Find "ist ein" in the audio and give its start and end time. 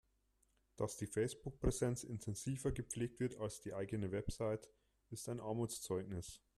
5.11-5.39